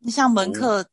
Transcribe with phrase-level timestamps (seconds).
[0.00, 0.84] 你像门客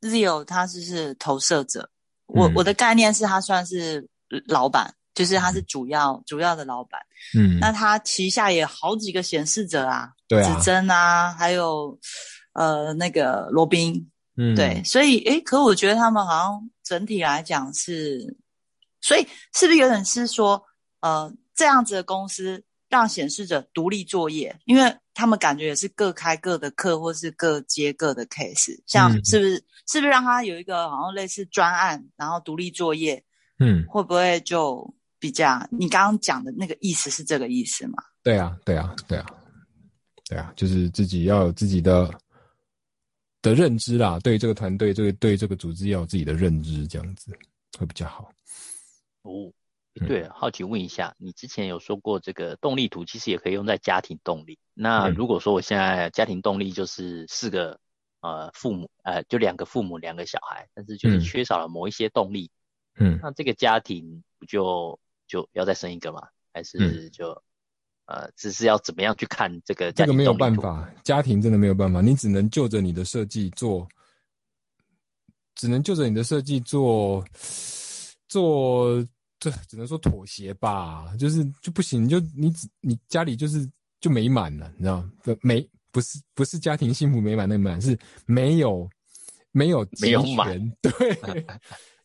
[0.00, 1.88] Zio，他就是投射者。
[2.26, 4.08] 我我的概念是他算是
[4.46, 7.00] 老板，就是他是主要主要的老板。
[7.36, 11.98] 嗯，那他旗下也好几个显示者啊，对啊，子珍啊，还有
[12.52, 14.10] 呃那个罗宾。
[14.36, 18.36] 嗯，对，所以诶，可我觉得他们好像整体来讲是，
[19.00, 20.62] 所以是不是有点是说，
[21.00, 29.54] 呃，这样子的公司让显示者独立作业，因为他们感觉也是各开各的课，或是各接各的 case，像是不是
[29.86, 33.22] 是不是让他有一个好像类似专案，然后独立作业，
[33.58, 38.02] 嗯，会不会就比较你刚刚讲的那个意思是这个意思吗？
[38.22, 39.26] 对啊，对啊，对啊，
[40.28, 42.10] 对啊，就是自己要有自己的。
[43.42, 47.30] 的认知啦，对这个团队，这个对这个组织要有自己的认知，这样子
[47.78, 48.28] 会比较好。
[49.22, 49.52] 哦，
[50.06, 54.58] 对，好奇问一下，你之前有说过这个动力图其实也可以用在家庭动力。
[54.74, 57.80] 那如果说我现在家庭动力就是四个
[58.20, 62.50] 呃父母，呃就两个父母两个小孩，但是就是缺少了某一些动力，
[62.96, 66.28] 嗯，那这个家庭不就就要再生一个吗？
[66.52, 67.42] 还是就？
[68.08, 69.90] 呃，只是要怎么样去看这个？
[69.90, 73.84] 这个没有办法，家庭真的没有办法，你只能就着你的设计做，
[75.56, 77.24] 只能就着你的设计做，
[78.28, 79.04] 做
[79.50, 83.68] 这只能说妥协吧，就是就不行，就你只你家里就是
[84.00, 85.10] 就美满了，你知道吗？
[85.40, 88.88] 没不是不是家庭幸福美满那满，是没有
[89.52, 91.46] 没有没有满， 对，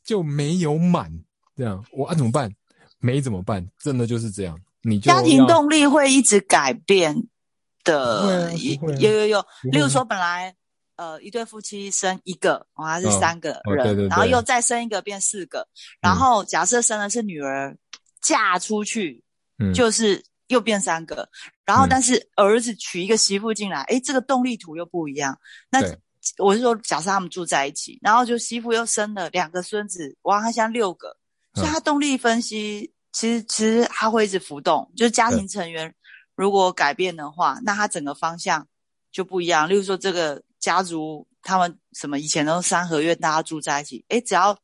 [0.04, 1.12] 就没有满，
[1.56, 2.54] 这样我啊怎么办？
[3.00, 3.68] 没怎么办？
[3.80, 4.60] 真的就是这样。
[4.84, 7.16] 你家庭动力会一直改变
[7.84, 8.54] 的，
[9.00, 9.46] 有有有。
[9.72, 10.56] 例如说，本来
[11.02, 15.68] 呃一对夫妻生一个，还是三个人，然后又再生一个变四个，
[16.00, 17.76] 然后假设生的是女儿，
[18.22, 19.24] 嫁出去，
[19.74, 21.28] 就是又变三个，
[21.66, 25.36] 然后但是儿子娶一个媳妇进来，哎，这个动力图又不一样。
[25.72, 25.80] 那
[26.38, 31.18] 我是说，假设他们住在一起，然后就媳妇又生了两个孙子，哇，他像六个，
[31.56, 32.94] 所以他动力分析。
[33.12, 34.90] 其实，其实他会一直浮动。
[34.96, 35.94] 就是家庭成员
[36.36, 38.66] 如果改变的话，那他整个方向
[39.12, 39.68] 就不一样。
[39.68, 44.58] 例如说，这个家族他们什么以前都三合院，大家住在一起，诶只要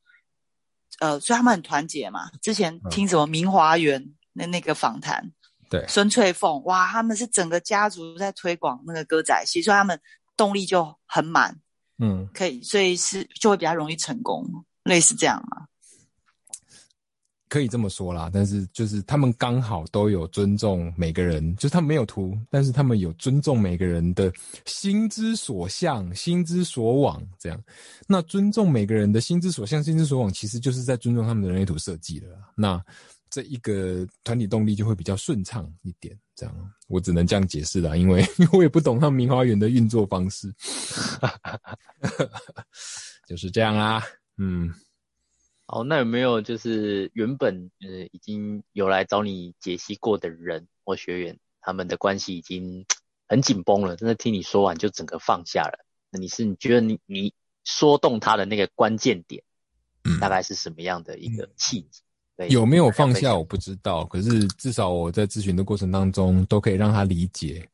[1.00, 2.32] 呃，所以他们很团结嘛。
[2.42, 5.32] 之前听什么明华园那那个访谈，
[5.70, 10.00] 对孙翠凤，哇，他们是整个家族在推广那个歌仔戏，所以他们
[10.38, 11.60] 动力就很满。
[12.00, 14.46] 嗯，可以，所以是就会比较容易成功，
[14.84, 15.67] 类似这样嘛。
[17.50, 24.32] 可以这么说啦，但是就是他们刚好都有尊重每个人，就是他们没有图，但是他们有尊重每个人的
[24.66, 27.64] 心之所向、心之所往，这样。
[28.06, 32.28] 那尊重每个人的心之所向、心之所往，其实就是在尊重他们的人类图设计了。
[32.56, 32.84] 那
[33.30, 36.54] 这一个团体动力就会比较顺畅一点，这样。
[36.88, 40.54] 我只能这样解释了，因为我也不懂他们明花园的运作方式，
[43.28, 44.04] 就是这样啦，
[44.38, 44.74] 嗯。
[45.70, 52.86] 好，那有没有就是原本呃已经有来找你解析过的人或学员，他们的关系已经
[53.28, 55.86] 很紧绷了，真的听你说完就整个放下了。
[56.10, 57.34] 那你是你觉得你你
[57.66, 59.44] 说动他的那个关键点，
[60.06, 62.02] 嗯大概是什么样的一个契机？
[62.50, 67.68] 有没有放下我不知道，可是至少我在咨询的过程当中，都可以让他理解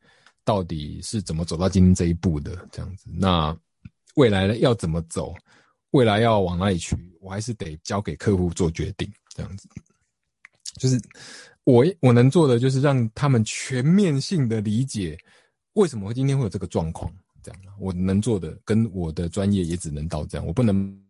[0.43, 3.05] 到底是怎么走到今天这一步的这样子。
[3.13, 3.55] 那
[4.15, 5.35] 未来呢要怎么走？
[5.93, 9.11] 未来要往哪里去，我还是得交给客户做决定。
[9.29, 9.67] 这样子，
[10.77, 11.01] 就是
[11.63, 15.17] 我我能做的，就是让他们全面性的理解
[15.73, 17.11] 为什么会今天会有这个状况。
[17.41, 21.01] 这样，我能做的跟我的专业也只能到这样，我不能。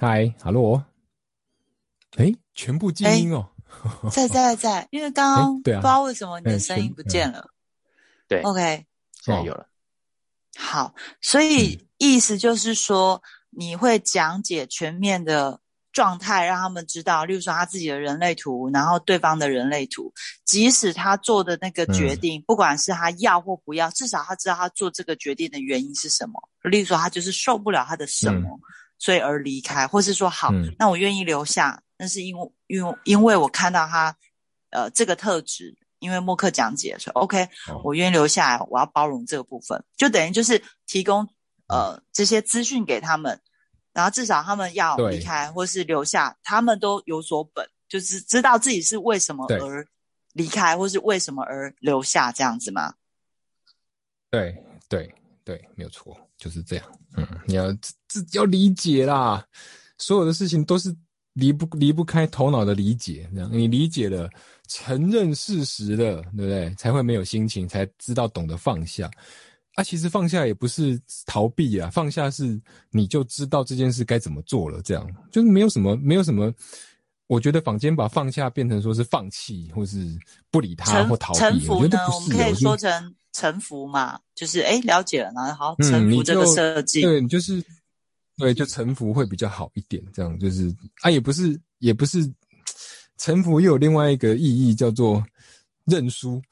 [0.00, 0.80] 嗨，哈喽，
[2.16, 3.50] 哎，全部静音哦，
[4.12, 7.50] 在在在， 因为刚刚不知道为什么你的声音不见了。
[8.28, 8.86] 对，OK，
[9.20, 9.66] 现在有了。
[10.56, 15.60] 好，所以意思就是说，你会讲解全面的
[15.92, 20.12] 状态，让他们知道，例如说他自己的人类图，然后对方的人类图，
[20.44, 26.34] 即使他做的那个决定，不管是他要或不要，至少他知道他做这个决定的原因是什么。
[26.62, 28.60] 例如说，他就是受不了他的什么。
[28.98, 34.16] 所以而离开，或是说好，那我愿意留下，那是因为因为因为我看到他，
[34.70, 37.48] 呃，这个特质，因为默克讲解说，OK，
[37.84, 41.28] 我愿意留下来，我要包容这个部分，就等于就是提供
[41.68, 43.40] 呃这些资讯给他们，
[43.92, 49.86] 然后至少他们要离开或是留下，他们都有所本，就是知道自己是为什么而
[50.32, 52.94] 离开，或是为什么而留下这样子吗？
[54.30, 55.14] 对对。
[55.48, 56.84] 对，没有错，就是这样。
[57.16, 57.72] 嗯，你要
[58.06, 59.42] 自己要理解啦，
[59.96, 60.94] 所有的事情都是
[61.32, 63.26] 离不离不开头脑的理解。
[63.34, 64.28] 这样，你理解了，
[64.66, 66.74] 承认事实了，对不对？
[66.74, 69.10] 才会没有心情，才知道懂得放下。
[69.76, 72.60] 啊，其实放下也不是逃避啊，放下是
[72.90, 74.82] 你就知道这件事该怎么做了。
[74.82, 76.52] 这样就是没有什么，没有什么。
[77.26, 80.14] 我觉得坊间把放下变成说是放弃，或是
[80.50, 82.16] 不理他或逃避，我觉得不是。
[82.16, 83.14] 我们可以说成。
[83.32, 87.62] 臣服嘛，就是哎，了解了，然后好臣服这个设计，对，就是
[88.36, 90.02] 对，就臣服会比较好一点。
[90.12, 92.28] 这样就是啊，也不是，也不是
[93.18, 95.24] 臣服，又有另外一个意义叫做
[95.84, 96.42] 认输，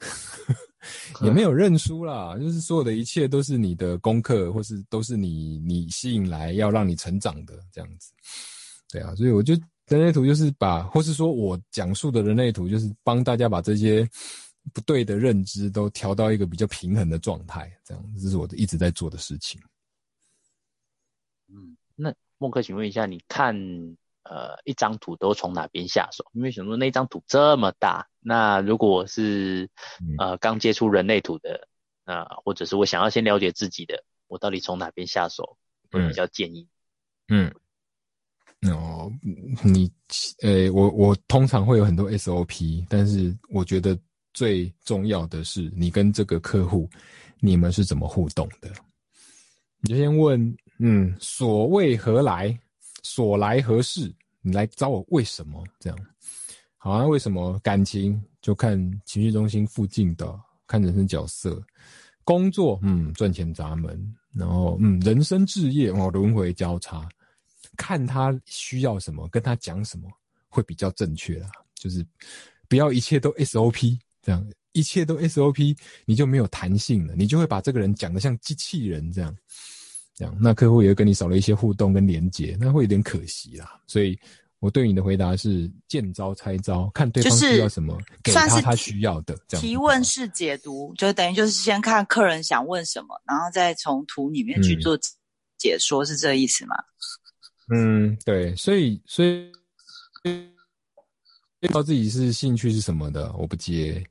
[1.21, 8.11] 也没有认输啦，就是所有的一切都是你的功课，或是都是你你吸引来要让你成长的这样子。
[8.91, 9.53] 对啊，所以我就
[9.87, 14.07] 人类图就是把，或是说我讲述的人类图就是帮大家把这些。
[14.73, 19.61] 不对的认知都调到一个比较平衡的状态，这样这是我一直在做的事情。
[21.47, 23.55] 嗯，那孟克，请问一下，你看
[24.23, 26.25] 呃一张图都从哪边下手？
[26.33, 29.69] 因为想说那张图这么大，那如果是
[30.17, 31.67] 呃刚接触人类图的，
[32.05, 35.57] 那或者是我想要先了解自己的，我到底从哪边下手
[35.89, 36.67] 会比较建议？
[37.29, 37.53] 嗯，
[38.71, 39.11] 哦，
[39.63, 39.89] 你
[40.41, 43.97] 呃我我通常会有很多 SOP，但是我觉得。
[44.37, 46.87] 最重要的是，你跟这个客户，
[47.39, 48.71] 你们是怎么互动的？
[49.79, 52.55] 你就先问，嗯，所谓何来？
[53.01, 54.13] 所来何事？
[54.41, 55.65] 你来找我为什么？
[55.79, 55.97] 这样，
[56.77, 57.03] 好啊？
[57.03, 57.57] 为什么？
[57.63, 61.59] 感情就看情绪中心附近的，看人生角色，
[62.23, 63.99] 工作，嗯，赚钱闸门，
[64.35, 67.09] 然后，嗯，人生置业，哦，轮回交叉，
[67.75, 70.07] 看他需要什么，跟他讲什么
[70.47, 71.49] 会比较正确啦。
[71.73, 72.05] 就是
[72.69, 73.97] 不要一切都 SOP。
[74.27, 79.33] 这样一切都 SOP，你就没有弹性了，你就会把这个人讲得像机器人这样，
[80.13, 83.79] 这样那客户也会跟你少了一些互动跟连接，那会有点可惜啦。
[83.87, 84.19] 所以
[84.59, 89.33] 我对你的回答是见招拆招，看对方需要什么，给他他需要的。
[89.47, 94.99] 这样提问式解读，就等于就是先看客人想问什么，然后再从图里面去做
[95.57, 96.75] 解说，是这意思吗？
[97.73, 99.49] 嗯，对，所以所以。
[101.61, 104.03] 知道自己是兴趣是什么的，我不接；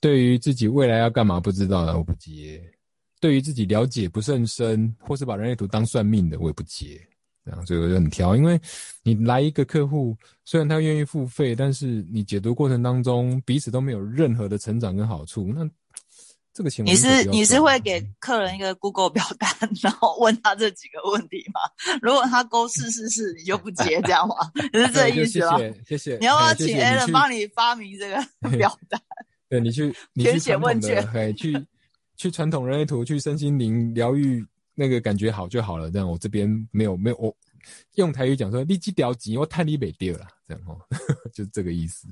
[0.00, 2.60] 对于自己未来要干嘛不知道的，我不接；
[3.20, 7.00] 对于自己了解不甚深，或是把人类图当算命的，我也不接。
[7.44, 8.60] 这样，所以我就很挑，因为
[9.02, 15.68] 你来一个客户，虽然他愿意付费，但是你解读过程当中彼此都没有任何的成长跟好处，那。
[16.60, 21.60] 这个情况你是你是会给客人一个 Google 表单，然后问他这几个问题吗？
[22.02, 24.36] 如果他勾是是是，你就不接这样吗？
[24.74, 25.56] 是这意思吗？
[25.56, 26.18] 谢谢谢谢。
[26.18, 28.22] 你要不要请 Alan 帮你发明这个
[28.58, 29.00] 表单？
[29.48, 31.66] 对你去填写问卷，嘿，去
[32.14, 35.90] 去传统人类图，去身心灵疗愈，那个感觉好就好了。
[35.90, 37.34] 这样我这边没有没有，我
[37.94, 40.78] 用台语讲说，立即调级，我太你北掉了，这样哦，
[41.32, 42.06] 就这个意思。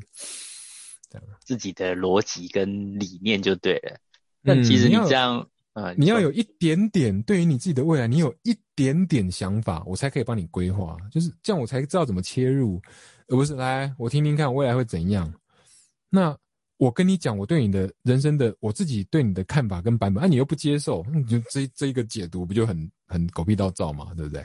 [1.11, 3.99] 这样自己的逻辑跟理念就对了。
[4.44, 12.81] 但其实你这样，呃，你要有一点点对于你自己的未来，你有一点点想法，我才可以帮你规划，就是这样，我才知道怎么切入，
[13.29, 15.32] 而不是来我听听看未来会怎样。
[16.08, 16.37] 那
[16.79, 24.44] 我跟你讲，我对你的人生的我自己对你的看法跟版本，啊，你又不接受，你就这这一个解读不就很很狗屁倒灶嘛，对不对？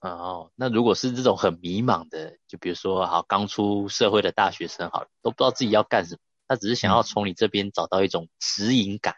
[0.00, 6.20] 哦，那如果是这种很迷茫的，就比如说好刚出社会的大学生，好都不知道自己要干什么。
[6.50, 9.14] 他只是想要从你这边找到一种指引感、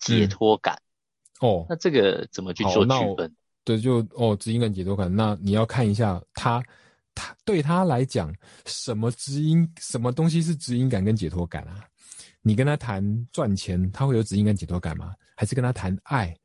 [0.00, 0.76] 解脱感。
[1.38, 3.32] 哦，那这个怎么去做区分？
[3.62, 5.14] 对，就哦，指引感、解脱感。
[5.14, 6.60] 那你要看一下他，
[7.14, 8.34] 他对他来讲，
[8.66, 11.86] 什么指引，什么东西是指引感跟解脱感啊？
[12.40, 15.14] 你跟他谈赚钱，他会有指引感、解脱感吗？
[15.36, 16.36] 还是跟他谈爱，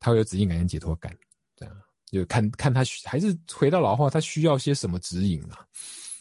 [0.00, 1.16] 他会有指引感跟解脱感？
[1.54, 1.72] 这样
[2.06, 5.64] 就看看他还是回到老话，他需要些什么指引啊？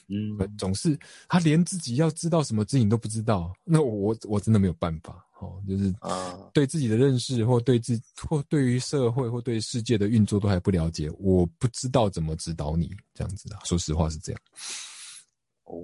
[0.07, 0.97] 嗯，总是
[1.27, 13.57] 他连自己要知道什么自己都不知道，那我我真的没有办法哦，就是啊，对自己的认识或对自或对于社会或对世界的运作都还不了解，我不知道怎么指导你这样子的。
[13.63, 14.41] 说实话是这样。
[15.63, 15.81] 哦，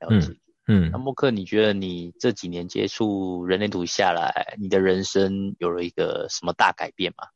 [0.00, 0.36] 了解。
[0.66, 7.26] 嗯，那默克，你觉得你这几年接触人类图下来，你的人生有了一个什么大改变吗？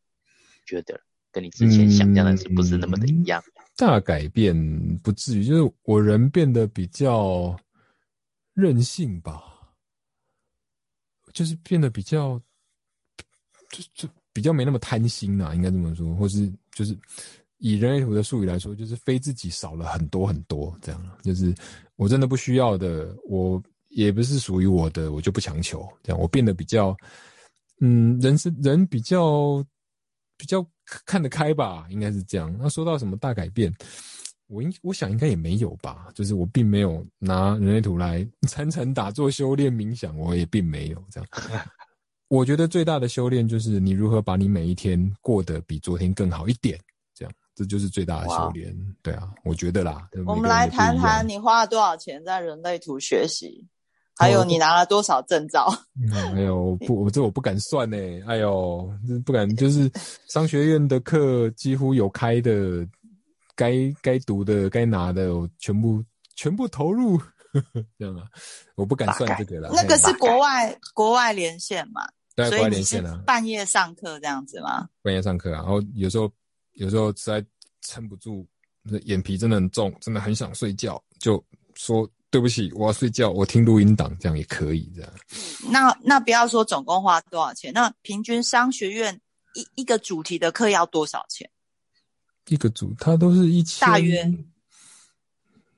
[0.65, 3.43] 觉得跟你之前想象的是不是那么的一样？
[3.79, 4.53] 大改变
[5.05, 7.57] 不至于，就是我人变得比较
[8.53, 9.41] 任性吧，
[11.33, 12.37] 就是变得比较，
[13.71, 16.99] 就就比较没那么贪心啦，应该这么说，或是就是
[17.59, 21.55] 以人类图的术语来说，就是非自己少了很多很多，这样，就是
[21.95, 26.97] 我真的不需要的，我也不是属于我的，我就不强求，这样，我变得比较，
[27.81, 29.65] 嗯，人是人比较
[30.39, 30.65] 比较
[31.05, 32.57] 看得开吧，应该是这样。
[32.59, 33.71] 那说到什么大改变，
[34.47, 41.29] 我应我想应该也没有吧，就是我并没有拿人类图来层层打坐修炼冥想，我也并没有这样。
[42.29, 46.79] 我觉得最大的修炼就是你如何把你每一天过得比昨天更好一点，
[47.15, 48.75] 这样这就是最大的修炼。
[49.03, 50.09] 对啊，我觉得啦。
[50.27, 53.67] 我们来谈谈你花了多少钱在人类图学习。
[54.19, 55.73] 还有你拿了多少证照？
[56.35, 57.97] 哎呦，不，我这我不敢算呢。
[58.27, 58.91] 哎呦，
[59.25, 59.91] 不敢，就是
[60.27, 62.85] 商学院的课几乎有开的，
[63.55, 63.73] 该
[64.03, 66.03] 该读的、该拿的，我全部
[66.35, 67.17] 全部投入，
[67.97, 68.25] 这样啊，
[68.75, 69.71] 我不敢算这个了。
[69.73, 72.03] 那个是国外国外连线嘛？
[72.35, 74.89] 对，国外连线啊，半夜上课这样子吗？
[75.01, 76.29] 半夜上课啊，然后有时候
[76.73, 77.45] 有时候实在
[77.83, 78.45] 撑不住，
[79.05, 81.41] 眼皮真的很重，真的很想睡觉，就
[81.75, 82.09] 说。
[82.31, 83.31] 对不起，我要睡觉。
[83.31, 85.11] 我听录音档，这样也可以这样。
[85.71, 89.19] 那那不要说总共花多少钱，那平均商学院
[89.55, 91.51] 一一个主题的课要多少钱？
[92.49, 94.23] 一个主，它都是一千，大约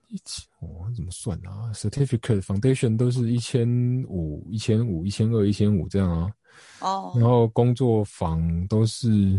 [0.08, 0.44] 一千。
[0.60, 3.68] 哦，怎么算啊？Certificate Foundation 都是一千
[4.08, 6.30] 五、一千五、一千二、一千五这样啊。
[6.80, 7.12] 哦。
[7.16, 9.38] 然后工作坊都是。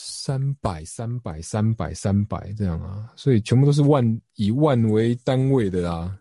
[0.00, 6.16] 三百三百三百三百这样啊，所以全部都是万以万为单位的啊。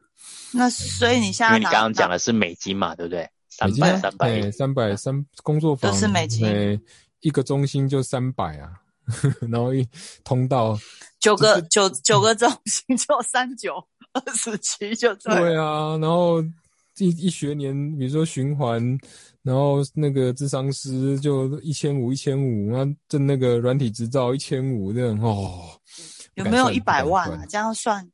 [0.51, 3.29] 那所以你现在你刚刚讲的是美金嘛，对不对？
[3.49, 4.51] 三百三百。
[4.51, 6.81] 三百三工作坊都是美金，
[7.19, 8.71] 一个中心就三百啊，
[9.47, 9.87] 然后一
[10.23, 10.75] 通道
[11.19, 13.75] 九个九九个中心就三九
[14.13, 16.43] 二十七就对啊，然后
[16.97, 18.97] 一一学年，比如说循环。
[19.43, 25.69] 然后那个智商师就一千五一千五，那挣那个软体执照一千五这样哦，
[26.33, 27.45] 有没有一百万啊？
[27.47, 28.05] 这样算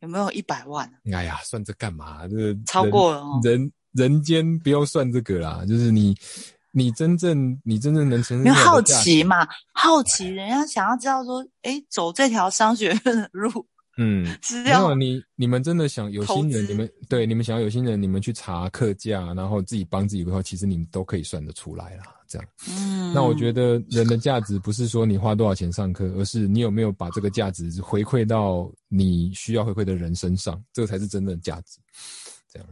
[0.00, 0.92] 有没有一百万？
[1.12, 2.26] 哎呀，算这干嘛？
[2.26, 6.12] 这超过了人人间不要算这个啦，就是你
[6.72, 8.44] 你真正你真正能承受。
[8.44, 13.64] 因为好奇嘛，好奇人家想要知道说，哎，走这条商学院的路。
[13.96, 14.98] 嗯，是这样。
[14.98, 22.04] 你你们真的想有心人，你们对你们想要有心人，你们去查课价，然后自己帮自己规划，其实你们都可以算得出来啦。
[22.26, 31.78] 这样，嗯，那我觉得人的价值不是说你花多少钱上课，而是你有没有把这个价值回馈到你需要回馈的人身上，这个才是真正的价值。
[32.52, 32.68] 这样，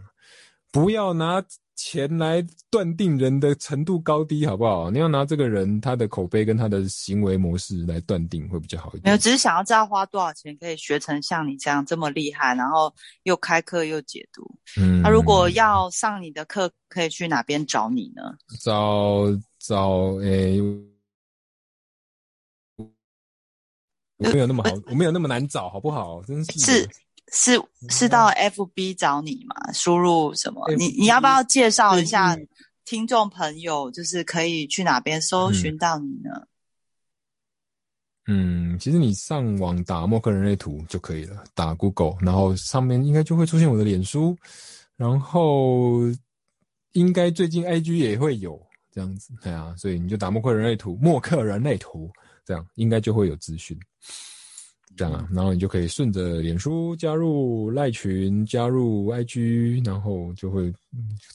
[0.71, 1.45] 不要拿。
[1.85, 4.89] 钱来断定人的程度高低，好不好？
[4.89, 9.03] 你要拿这个人他的口碑跟他的行为模式来断定，会比较好一点。
[9.03, 14.49] 没有，只是想要知道花多少钱可以学成像你这样这么厉害，然后又开课又解读。
[14.81, 18.23] 嗯，那如果要上你的课，可以去哪边找你呢？
[18.61, 19.27] 找
[19.59, 20.61] 找诶，
[24.19, 26.23] 我没有那么好，我没有那么难找，好不好？
[26.23, 26.89] 真是是。
[27.33, 29.73] 是是到 F B 找你吗？
[29.73, 30.71] 输入什么？
[30.77, 32.37] 你你要不要介绍一下
[32.85, 36.47] 听众朋友，就是可以去哪边搜寻到你呢？
[38.27, 44.37] 嗯，其实你上网打默克人类图就可以了，打 Google，然后上面应该就会出现我的脸书，
[44.97, 46.03] 然后
[46.93, 52.11] 应该最近 I G 也会有这样子，对啊，所以你就打默克人类图，默克人类图，
[52.45, 53.77] 这样应该就会有资讯。
[54.97, 60.73] 这样啊，然后你就可以顺着脸书加入赖群，加入 IG，然后就会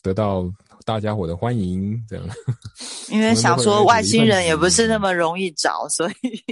[0.02, 0.52] 得到
[0.86, 2.00] 大家伙的欢迎。
[2.08, 2.26] 这样，
[3.10, 6.44] 因为想说外星人也不是那么容易找，所以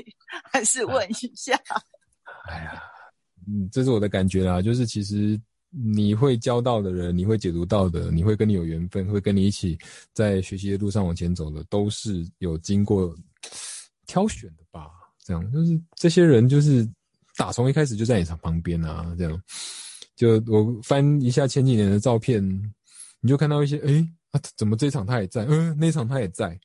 [0.51, 1.53] 还是问一下。
[2.50, 2.81] 哎呀，
[3.47, 9.77] 嗯，这是我的感觉啦，就是其实你会交到的人，你会解读到的，你会跟你有缘分，会跟你一起
[10.13, 13.15] 在学习的路上往前走的，都是有经过
[14.07, 14.64] 挑选的吧。
[15.25, 16.88] 这样就是这些人就是
[17.36, 19.41] 打从一开始就在你场旁边啊，这样
[20.15, 22.41] 就我翻一下前几年的照片，
[23.20, 26.58] 你就看到一些哎啊，怎么这场他也在，嗯，那场他也在，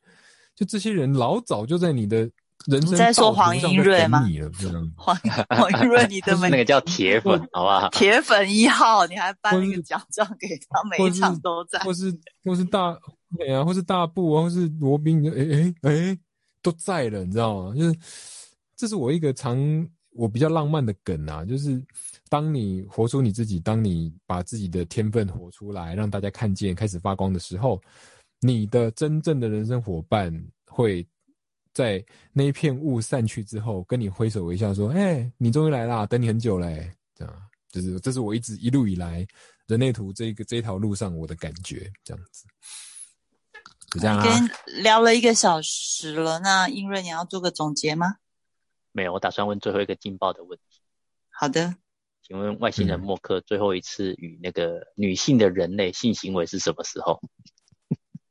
[0.55, 2.19] 就这些人老早就在你的
[2.67, 2.93] 人生。
[2.93, 4.23] 你在说黄英瑞吗？
[4.95, 5.17] 黄
[5.49, 7.89] 黄英瑞，你的 那个叫铁粉，好不好？
[7.97, 11.79] 铁粉一号，你还颁那个奖状给他，每一场都在。
[11.81, 12.15] 或是
[12.45, 12.97] 或是大
[13.29, 16.19] 美啊，或是大布啊，或是罗宾，哎哎哎，
[16.63, 17.75] 都在了，你知道吗？
[17.75, 17.99] 就是。
[18.81, 19.59] 这是我一个常
[20.13, 21.85] 我比较浪漫的梗啊，就是
[22.31, 27.79] 当你活出你自己，当你把自己的天分活出来，让大家看见，开始发光的时候，
[28.41, 30.35] 你的真正的人生伙伴
[30.67, 31.07] 会
[31.75, 39.27] 在那一片雾散去之后，跟你挥手微笑说：“哎，你终于来啦，等你很久嘞。”这样，就是这是我一直一路以来
[39.67, 42.47] 人类图这个这条路上我的感觉，这样子。
[43.93, 44.25] 就这样啊。
[44.25, 48.17] 跟聊了一个小时了，那英瑞，你要做个总结吗？
[48.93, 50.81] 没有，我打算问最后一个劲爆的问题。
[51.31, 51.77] 好的，
[52.23, 57.23] 请问外星人默克最后一次与那个女性的人类性行为是什么时候？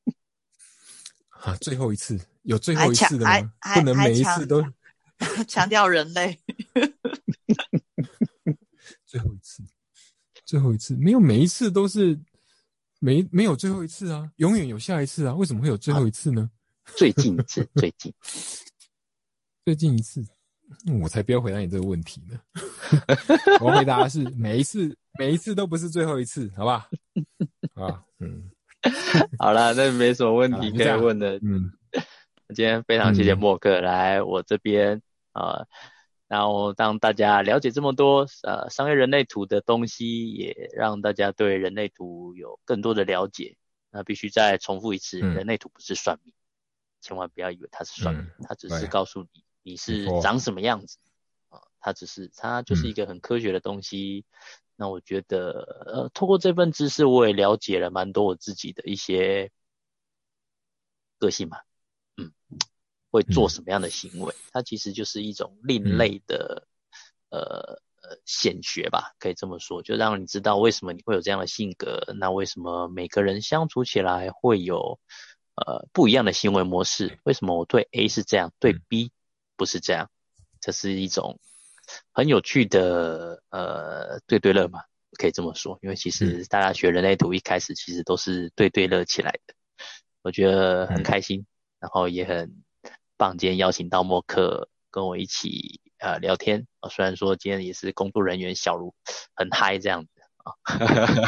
[1.30, 3.54] 啊，最后一次有最后一次的吗？
[3.74, 4.64] 不能每一次都
[5.48, 6.40] 强调人类。
[9.06, 9.64] 最后一次，
[10.46, 12.20] 最后一次，没有每一次都是
[13.00, 16.52] 没没有最后一次啊，永远有下一次啊，为什么会有最后一次呢？
[16.96, 18.14] 最近一次，最近，
[19.64, 20.26] 最近一次，
[21.02, 22.40] 我才不要回答你这个问题呢。
[23.62, 26.90] 我回答的是每一次，每一次都不是最后一次，好吧？
[27.76, 28.50] 啊，嗯，
[29.40, 31.38] 好了，那没什么问题可以问的。
[31.44, 31.72] 嗯，
[32.56, 35.02] 今天非常谢谢莫克来我这边
[35.34, 35.66] 啊。
[36.28, 43.56] 然后，让大家了解这么多呃商业人类图的东西，也让大家对人类图有更多的了解。
[43.90, 46.32] 那必须再重复一次，人类图不是算命，
[47.02, 50.98] 千万不要以为它是算命，它只是告诉你你是长什么样子
[51.50, 51.62] 啊。
[51.80, 54.26] 它只是它就是一个很科学的东西。
[54.76, 59.52] 那我觉得，呃，通过这份知识，我也了解了蛮多我自己的一些
[61.18, 61.58] 个性嘛，
[62.18, 62.32] 嗯。
[63.12, 64.36] 会做什么样的行为？
[64.52, 66.68] 它其实就是一种另类的，
[67.32, 75.00] 呃呃，显学吧，可以这么说，就让你知道为什么你会有这样的性格，那为什么每个人相处起来会有
[75.56, 77.20] 呃不一样的行为模式？
[77.24, 79.12] 为什么我对 A 是这样，对 B
[79.60, 80.10] 不是这样？
[80.60, 81.38] 这是一种
[82.12, 84.80] 很有趣的呃对对乐嘛，
[85.20, 89.54] 可以这么说，因为其实大家学人类图一开始其实都是对对乐起来的，
[90.24, 91.46] 我觉得很开心，
[91.80, 92.64] 然后也很。
[93.20, 96.66] 棒，今天邀请到默克跟我一起呃聊天。
[96.80, 98.96] 啊，虽然说今天也是工作人员小卢
[99.36, 100.56] 很嗨这样子啊，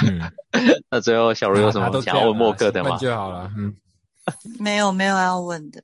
[0.89, 2.95] 那最后小茹有什么想要问默克的吗？
[2.97, 3.75] 就好了，嗯，
[4.57, 5.83] 没有没有要问的，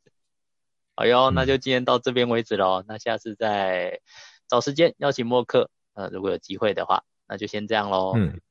[0.98, 4.02] 好哟，那就今天到这边为止喽，那下次再
[4.48, 8.42] 找时间邀请默克，呃，如果有机会的话，那就先这样喽，嗯，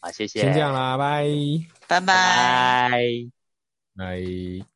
[0.00, 1.28] 好，谢谢，先这样啦，拜。
[1.86, 2.90] 拜拜。
[3.96, 4.69] 拜。